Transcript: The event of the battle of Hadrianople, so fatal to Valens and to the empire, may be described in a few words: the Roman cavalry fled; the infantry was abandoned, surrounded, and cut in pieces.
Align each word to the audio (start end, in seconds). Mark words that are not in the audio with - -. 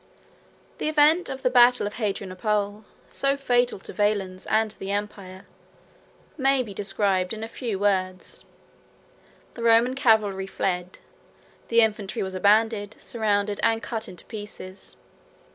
The 0.79 0.89
event 0.89 1.29
of 1.29 1.43
the 1.43 1.51
battle 1.51 1.85
of 1.85 1.93
Hadrianople, 1.97 2.85
so 3.07 3.37
fatal 3.37 3.77
to 3.77 3.93
Valens 3.93 4.47
and 4.47 4.71
to 4.71 4.79
the 4.79 4.89
empire, 4.89 5.45
may 6.39 6.63
be 6.63 6.73
described 6.73 7.33
in 7.33 7.43
a 7.43 7.47
few 7.47 7.77
words: 7.77 8.43
the 9.53 9.61
Roman 9.61 9.93
cavalry 9.93 10.47
fled; 10.47 10.97
the 11.67 11.81
infantry 11.81 12.23
was 12.23 12.33
abandoned, 12.33 12.95
surrounded, 12.97 13.59
and 13.61 13.83
cut 13.83 14.07
in 14.07 14.15
pieces. 14.15 14.97